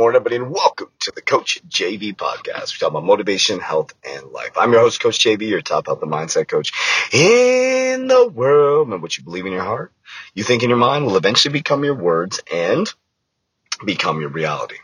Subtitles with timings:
[0.00, 2.72] morning, everybody, and welcome to the Coach JV podcast.
[2.72, 4.52] We talk about motivation, health, and life.
[4.56, 6.72] I'm your host, Coach JV, your top health and mindset coach
[7.12, 8.90] in the world.
[8.90, 9.92] And what you believe in your heart,
[10.32, 12.90] you think in your mind will eventually become your words and
[13.84, 14.76] become your reality.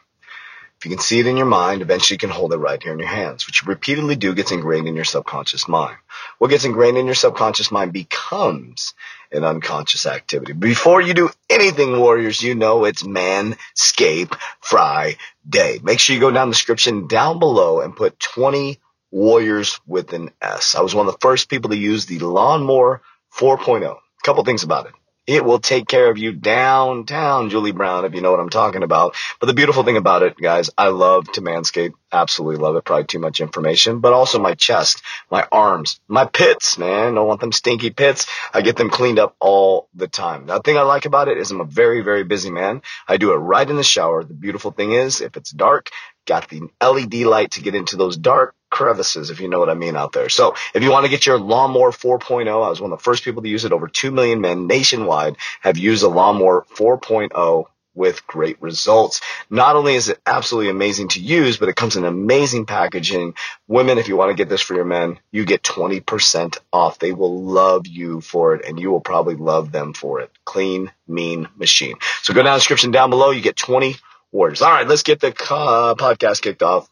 [0.79, 2.93] If you can see it in your mind, eventually you can hold it right here
[2.93, 3.47] in your hands.
[3.47, 5.97] What you repeatedly do gets ingrained in your subconscious mind.
[6.39, 8.93] What gets ingrained in your subconscious mind becomes
[9.33, 10.53] an unconscious activity.
[10.53, 15.81] Before you do anything, warriors, you know it's Manscape Friday.
[15.83, 18.79] Make sure you go down the description down below and put 20
[19.11, 20.75] warriors with an S.
[20.75, 23.01] I was one of the first people to use the Lawnmower
[23.35, 23.93] 4.0.
[23.93, 24.93] A couple things about it.
[25.27, 28.85] It will take care of you downtown, Julie Brown, if you know what I'm talking
[28.85, 29.17] about.
[29.41, 31.95] But the beautiful thing about it, guys, I love to manscape.
[32.13, 32.85] Absolutely love it.
[32.85, 37.15] Probably too much information, but also my chest, my arms, my pits, man.
[37.15, 38.27] Don't want them stinky pits.
[38.55, 40.47] I get them cleaned up all the time.
[40.47, 42.83] The thing I like about it is I'm a very, very busy man.
[43.09, 44.25] I do it right in the shower.
[44.25, 45.91] The beautiful thing is if it's dark,
[46.27, 49.75] got the LED light to get into those dark crevices, if you know what I
[49.75, 50.29] mean out there.
[50.29, 53.25] So if you want to get your lawnmower 4.0, I was one of the first
[53.25, 53.73] people to use it.
[53.73, 59.23] Over 2 million men nationwide have used a lawnmower 4.0 with great results.
[59.49, 63.35] Not only is it absolutely amazing to use, but it comes in amazing packaging.
[63.69, 66.99] Women, if you want to get this for your men, you get 20% off.
[66.99, 70.31] They will love you for it and you will probably love them for it.
[70.45, 71.97] Clean, mean machine.
[72.23, 73.31] So go down the description down below.
[73.31, 73.97] You get 20
[74.31, 74.61] warriors.
[74.61, 76.91] All right, let's get the podcast kicked off.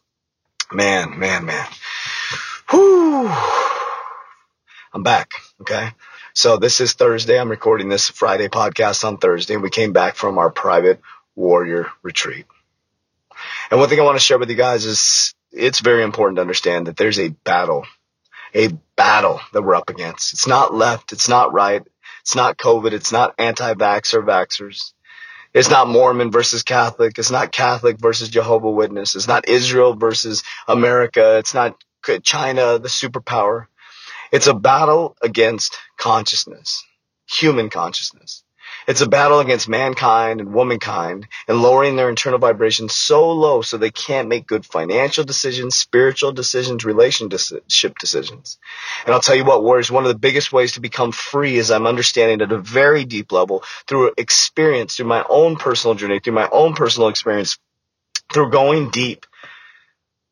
[0.71, 1.67] Man, man, man.
[2.73, 3.27] Whoo.
[4.93, 5.31] I'm back.
[5.61, 5.89] Okay.
[6.33, 7.39] So this is Thursday.
[7.39, 9.53] I'm recording this Friday podcast on Thursday.
[9.53, 11.01] And We came back from our private
[11.35, 12.45] warrior retreat.
[13.69, 16.41] And one thing I want to share with you guys is it's very important to
[16.41, 17.85] understand that there's a battle,
[18.53, 20.33] a battle that we're up against.
[20.33, 21.11] It's not left.
[21.11, 21.83] It's not right.
[22.21, 22.91] It's not COVID.
[22.91, 24.93] It's not anti-vax or vaxxers.
[25.55, 27.19] It's not Mormon versus Catholic.
[27.19, 29.15] It's not Catholic versus Jehovah Witness.
[29.17, 31.39] It's not Israel versus America.
[31.39, 31.83] It's not
[32.23, 33.67] China, the superpower.
[34.31, 36.83] It's a battle against consciousness,
[37.31, 38.43] human consciousness.
[38.87, 43.77] It's a battle against mankind and womankind and lowering their internal vibration so low so
[43.77, 48.59] they can't make good financial decisions, spiritual decisions, relationship decisions.
[49.05, 51.71] And I'll tell you what, warriors, one of the biggest ways to become free is
[51.71, 56.33] I'm understanding at a very deep level through experience, through my own personal journey, through
[56.33, 57.57] my own personal experience,
[58.31, 59.25] through going deep,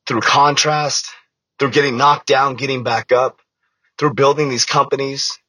[0.06, 1.10] through contrast,
[1.58, 3.40] through getting knocked down, getting back up,
[3.98, 5.40] through building these companies,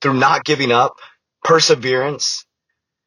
[0.00, 0.98] through not giving up,
[1.44, 2.46] perseverance,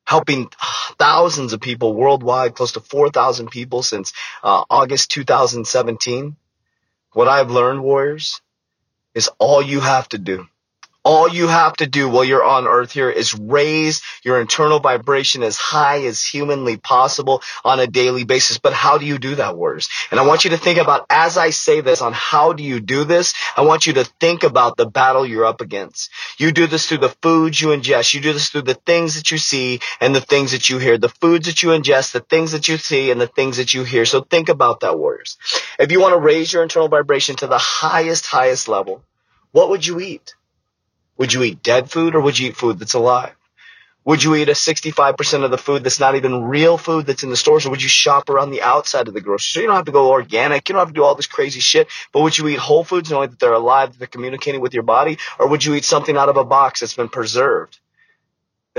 [0.06, 0.50] helping
[0.98, 4.14] thousands of people worldwide, close to 4,000 people since
[4.44, 6.36] uh, August 2017.
[7.14, 8.42] What I've learned, warriors,
[9.14, 10.48] is all you have to do
[11.10, 15.42] all you have to do while you're on earth here is raise your internal vibration
[15.42, 18.60] as high as humanly possible on a daily basis.
[18.60, 19.90] But how do you do that, warriors?
[20.12, 22.80] And I want you to think about, as I say this on how do you
[22.80, 26.12] do this, I want you to think about the battle you're up against.
[26.38, 28.14] You do this through the foods you ingest.
[28.14, 31.00] You do this through the things that you see and the things that you hear.
[31.00, 33.84] The foods that you ingest, the things that you see and the things that you
[33.84, 34.06] hear.
[34.06, 35.40] So think about that, warriors.
[35.80, 39.02] If you want to raise your internal vibration to the highest, highest level,
[39.52, 40.36] what would you eat?
[41.20, 43.36] Would you eat dead food or would you eat food that's alive?
[44.06, 47.30] Would you eat a 65% of the food that's not even real food that's in
[47.30, 49.62] the stores, or would you shop around the outside of the grocery store?
[49.62, 50.68] You don't have to go organic.
[50.68, 51.90] You don't have to do all this crazy shit.
[52.14, 54.84] But would you eat whole foods knowing that they're alive, that they're communicating with your
[54.84, 55.18] body?
[55.38, 57.78] Or would you eat something out of a box that's been preserved?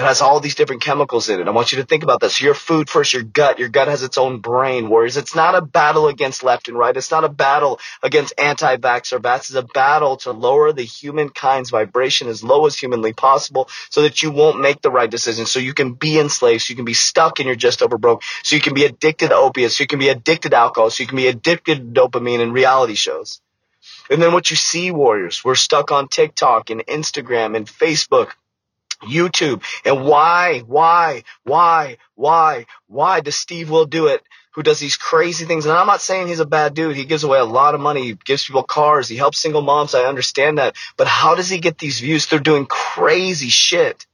[0.00, 1.46] It has all these different chemicals in it.
[1.46, 2.40] I want you to think about this.
[2.40, 3.58] Your food first, your gut.
[3.58, 4.88] Your gut has its own brain.
[4.88, 6.96] Whereas it's not a battle against left and right.
[6.96, 9.40] It's not a battle against anti-vax or vax.
[9.40, 14.22] It's a battle to lower the humankind's vibration as low as humanly possible so that
[14.22, 15.44] you won't make the right decision.
[15.44, 16.62] So you can be enslaved.
[16.62, 18.22] So you can be stuck and you're just over broke.
[18.42, 19.76] So you can be addicted to opiates.
[19.76, 20.88] So you can be addicted to alcohol.
[20.88, 23.42] So you can be addicted to dopamine and reality shows.
[24.08, 28.30] And then what you see, warriors, we're stuck on TikTok and Instagram and Facebook
[29.02, 29.62] YouTube.
[29.84, 34.22] And why, why, why, why, why does Steve Will do it?
[34.54, 35.64] Who does these crazy things?
[35.64, 36.96] And I'm not saying he's a bad dude.
[36.96, 38.02] He gives away a lot of money.
[38.02, 39.08] He gives people cars.
[39.08, 39.94] He helps single moms.
[39.94, 40.74] I understand that.
[40.96, 42.26] But how does he get these views?
[42.26, 44.06] They're doing crazy shit.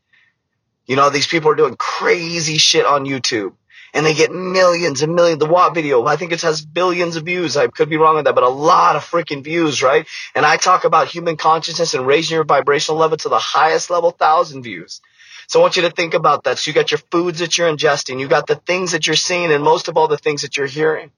[0.85, 3.55] You know, these people are doing crazy shit on YouTube
[3.97, 5.39] and they get millions and millions.
[5.39, 7.57] The WOT video, I think it has billions of views.
[7.57, 10.07] I could be wrong on that, but a lot of freaking views, right?
[10.35, 14.11] And I talk about human consciousness and raising your vibrational level to the highest level,
[14.11, 15.01] thousand views.
[15.49, 16.59] So I want you to think about that.
[16.59, 19.51] So you got your foods that you're ingesting, you got the things that you're seeing,
[19.51, 21.11] and most of all, the things that you're hearing.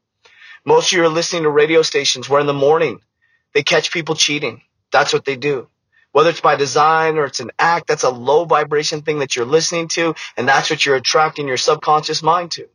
[0.65, 3.01] Most of you are listening to radio stations where in the morning
[3.55, 4.63] they catch people cheating.
[4.93, 5.69] That's what they do.
[6.19, 9.47] Whether it's by design or it's an act, that's a low vibration thing that you're
[9.47, 12.67] listening to, and that's what you're attracting your subconscious mind to.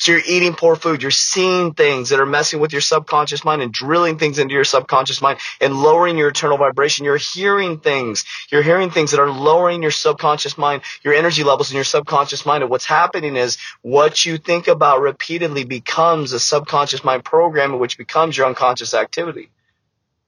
[0.00, 1.00] So you're eating poor food.
[1.00, 4.64] You're seeing things that are messing with your subconscious mind and drilling things into your
[4.64, 7.06] subconscious mind and lowering your eternal vibration.
[7.06, 8.26] You're hearing things.
[8.50, 12.44] You're hearing things that are lowering your subconscious mind, your energy levels in your subconscious
[12.44, 12.64] mind.
[12.64, 17.96] And what's happening is what you think about repeatedly becomes a subconscious mind program, which
[17.96, 19.48] becomes your unconscious activity.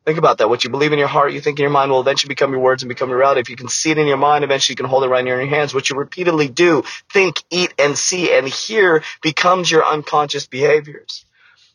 [0.06, 0.48] Think about that.
[0.48, 2.60] What you believe in your heart, you think in your mind will eventually become your
[2.60, 3.40] words and become your reality.
[3.40, 5.26] If you can see it in your mind, eventually you can hold it right in
[5.26, 5.74] your hands.
[5.74, 11.24] What you repeatedly do, think, eat, and see and hear becomes your unconscious behaviors.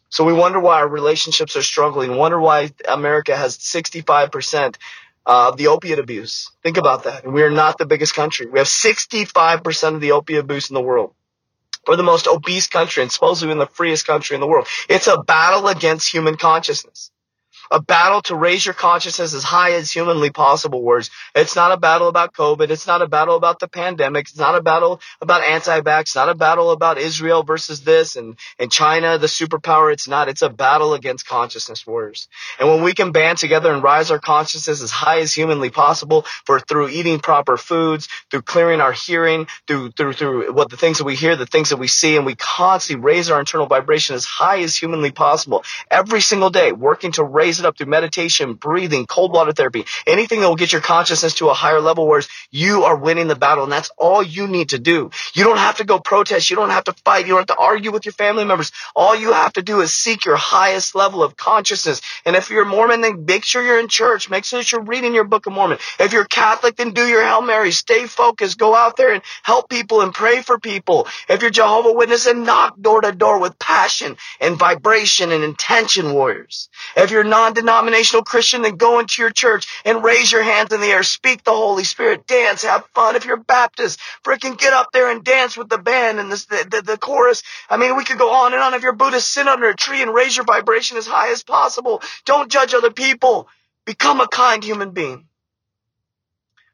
[0.08, 2.16] So we wonder why our relationships are struggling.
[2.16, 4.78] Wonder why America has 65%
[5.26, 6.54] of the opiate abuse.
[6.64, 7.26] Think about that.
[7.26, 8.46] And we are not the biggest country.
[8.46, 11.14] We have 65% of the opiate abuse in the world.
[11.86, 14.68] We're the most obese country and supposedly in the freest country in the world.
[14.88, 17.12] It's a battle against human consciousness
[17.72, 21.10] a battle to raise your consciousness as high as humanly possible words.
[21.34, 22.70] It's not a battle about COVID.
[22.70, 24.28] It's not a battle about the pandemic.
[24.28, 26.02] It's not a battle about anti-vax.
[26.02, 29.94] It's not a battle about Israel versus this and, and China, the superpower.
[29.94, 30.28] It's not.
[30.28, 32.28] It's a battle against consciousness wars.
[32.60, 36.26] And when we can band together and rise our consciousness as high as humanly possible
[36.46, 40.98] for through eating proper foods, through clearing our hearing, through, through, through what the things
[40.98, 44.16] that we hear, the things that we see, and we constantly raise our internal vibration
[44.16, 48.56] as high as humanly possible every single day, working to raise it up through meditation,
[48.56, 52.24] breathing, cold water therapy, anything that will get your consciousness to a higher level where
[52.52, 53.66] you are winning the battle.
[53.66, 55.12] And that's all you need to do.
[55.34, 56.50] You don't have to go protest.
[56.50, 57.26] You don't have to fight.
[57.28, 58.72] You don't have to argue with your family members.
[58.96, 62.02] All you have to do is seek your highest level of consciousness.
[62.26, 64.30] And if you're Mormon, then make sure you're in church.
[64.30, 65.80] Make sure that you're reading your Book of Mormon.
[66.00, 67.72] If you're Catholic, then do your Hail Mary.
[67.72, 68.58] Stay focused.
[68.60, 71.08] Go out there and help people and pray for people.
[71.30, 76.14] If you're Jehovah Witness, then knock door to door with passion and vibration and intention
[76.14, 76.70] warriors.
[76.96, 80.82] If you're non denominational Christian, then go into your church and raise your hands in
[80.82, 81.04] the air.
[81.04, 82.28] Speak the Holy Spirit.
[82.28, 82.64] Dance.
[82.64, 83.16] Have fun.
[83.16, 86.82] If you're Baptist, freaking get up there and dance with the band and the, the,
[86.84, 87.44] the chorus.
[87.70, 88.74] I mean, we could go on and on.
[88.74, 92.02] If you're Buddhist, sit under a tree and raise your vibration as high as possible.
[92.26, 93.48] Don't judge other people.
[93.86, 95.28] Become a kind human being.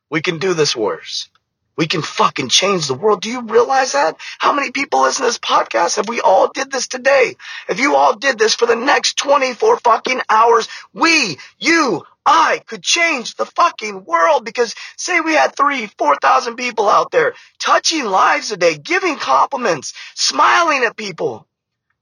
[0.09, 1.29] We can do this, warriors.
[1.77, 3.21] We can fucking change the world.
[3.21, 4.17] Do you realize that?
[4.39, 5.99] How many people listen to this podcast?
[5.99, 7.35] If we all did this today,
[7.69, 12.81] if you all did this for the next 24 fucking hours, we, you, I could
[12.81, 18.51] change the fucking world because say we had three, 4,000 people out there touching lives
[18.51, 21.47] a day, giving compliments, smiling at people.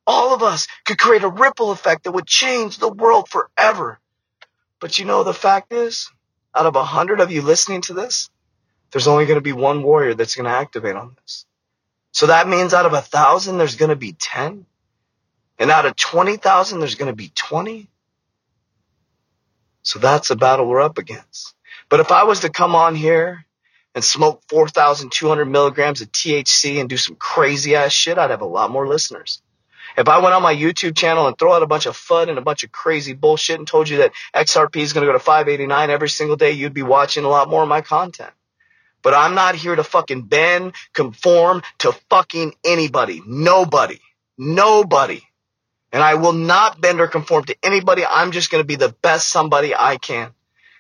[0.07, 3.99] All of us could create a ripple effect that would change the world forever.
[4.79, 6.09] But you know, the fact is,
[6.55, 8.29] out of a hundred of you listening to this,
[8.95, 11.45] there's only going to be one warrior that's going to activate on this.
[12.13, 14.65] So that means out of a thousand, there's going to be 10.
[15.59, 17.89] And out of 20,000, there's going to be 20.
[19.83, 21.55] So that's the battle we're up against.
[21.89, 23.45] But if I was to come on here
[23.93, 28.45] and smoke 4,200 milligrams of THC and do some crazy ass shit, I'd have a
[28.45, 29.41] lot more listeners.
[29.97, 32.37] If I went on my YouTube channel and throw out a bunch of FUD and
[32.37, 35.23] a bunch of crazy bullshit and told you that XRP is going to go to
[35.23, 38.31] 589 every single day, you'd be watching a lot more of my content.
[39.05, 43.21] But I'm not here to fucking bend, conform to fucking anybody.
[43.27, 43.99] Nobody.
[44.37, 45.21] Nobody.
[45.93, 48.03] And I will not bend or conform to anybody.
[48.05, 50.33] I'm just going to be the best somebody I can.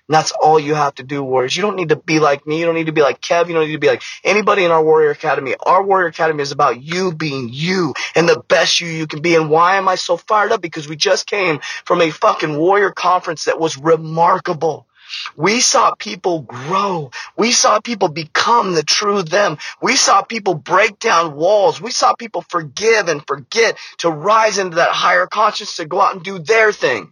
[0.07, 1.55] And that's all you have to do, warriors.
[1.55, 2.59] You don't need to be like me.
[2.59, 3.47] You don't need to be like Kev.
[3.47, 5.55] You don't need to be like anybody in our Warrior Academy.
[5.65, 9.35] Our Warrior Academy is about you being you and the best you you can be.
[9.35, 10.61] And why am I so fired up?
[10.61, 14.87] Because we just came from a fucking Warrior conference that was remarkable.
[15.35, 17.11] We saw people grow.
[17.37, 19.57] We saw people become the true them.
[19.81, 21.81] We saw people break down walls.
[21.81, 26.15] We saw people forgive and forget to rise into that higher conscience to go out
[26.15, 27.11] and do their thing.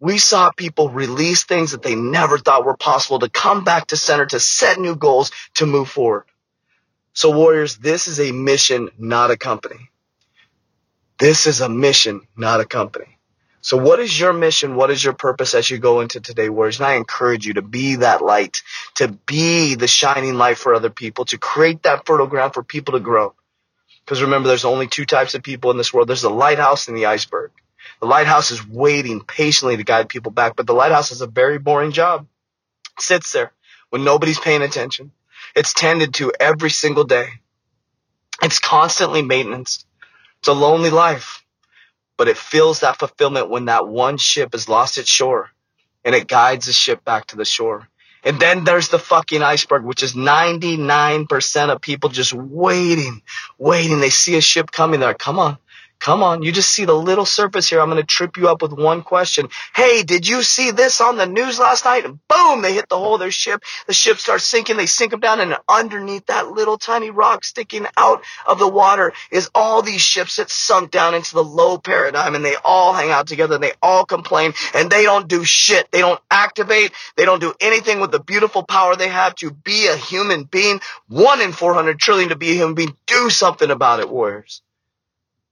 [0.00, 3.96] We saw people release things that they never thought were possible to come back to
[3.96, 6.24] center, to set new goals, to move forward.
[7.12, 9.90] So warriors, this is a mission, not a company.
[11.18, 13.18] This is a mission, not a company.
[13.62, 14.74] So what is your mission?
[14.74, 16.78] What is your purpose as you go into today warriors?
[16.78, 18.62] And I encourage you to be that light,
[18.96, 22.92] to be the shining light for other people, to create that fertile ground for people
[22.94, 23.34] to grow.
[24.04, 26.08] Because remember, there's only two types of people in this world.
[26.08, 27.50] There's the lighthouse and the iceberg.
[28.00, 31.58] The lighthouse is waiting patiently to guide people back, but the lighthouse is a very
[31.58, 32.26] boring job.
[32.96, 33.52] It sits there
[33.90, 35.12] when nobody's paying attention.
[35.54, 37.28] It's tended to every single day.
[38.42, 39.84] It's constantly maintenance.
[40.38, 41.39] It's a lonely life,
[42.20, 45.48] but it feels that fulfillment when that one ship has lost its shore
[46.04, 47.88] and it guides the ship back to the shore.
[48.22, 53.22] And then there's the fucking iceberg, which is 99% of people just waiting,
[53.56, 54.00] waiting.
[54.00, 55.00] They see a ship coming.
[55.00, 55.56] They're like, come on,
[56.00, 57.78] Come on, you just see the little surface here.
[57.78, 59.50] I'm going to trip you up with one question.
[59.76, 62.06] Hey, did you see this on the news last night?
[62.06, 63.62] And boom, they hit the hole of their ship.
[63.86, 64.78] The ship starts sinking.
[64.78, 69.12] They sink them down and underneath that little tiny rock sticking out of the water
[69.30, 73.10] is all these ships that sunk down into the low paradigm and they all hang
[73.10, 73.56] out together.
[73.56, 75.90] and They all complain and they don't do shit.
[75.92, 76.92] They don't activate.
[77.16, 80.80] They don't do anything with the beautiful power they have to be a human being.
[81.08, 82.96] One in 400 trillion to be a human being.
[83.06, 84.62] Do something about it, warriors.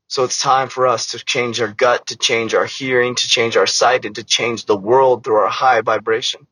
[0.09, 3.59] So it's time for us to change our gut, to change our hearing, to change
[3.59, 6.47] our sight, and to change the world through our high vibration.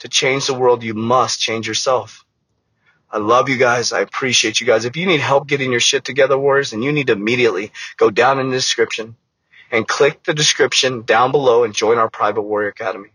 [0.00, 2.26] To change the world, you must change yourself.
[3.10, 3.92] I love you guys.
[3.92, 4.84] I appreciate you guys.
[4.84, 8.10] If you need help getting your shit together, warriors, then you need to immediately go
[8.10, 9.16] down in the description
[9.70, 13.08] and click the description down below and join our private warrior academy.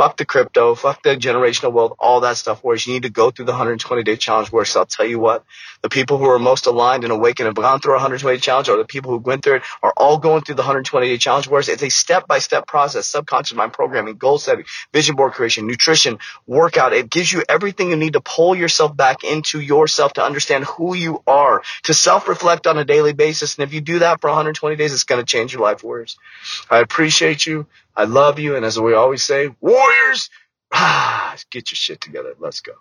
[0.00, 2.60] Fuck the crypto, fuck the generational wealth, all that stuff.
[2.62, 4.48] Whereas you need to go through the 120 day challenge.
[4.48, 5.44] Whereas I'll tell you what,
[5.82, 8.40] the people who are most aligned and awakened and have gone through a 120 day
[8.40, 11.18] challenge, or the people who went through it, are all going through the 120 day
[11.18, 11.48] challenge.
[11.48, 15.66] Whereas it's a step by step process, subconscious mind programming, goal setting, vision board creation,
[15.66, 16.94] nutrition, workout.
[16.94, 20.94] It gives you everything you need to pull yourself back into yourself to understand who
[20.94, 23.58] you are, to self reflect on a daily basis.
[23.58, 26.16] And if you do that for 120 days, it's going to change your life, warriors.
[26.70, 27.66] I appreciate you.
[28.00, 28.56] I love you.
[28.56, 30.30] And as we always say, Warriors,
[30.72, 32.34] ah, get your shit together.
[32.38, 32.72] Let's go.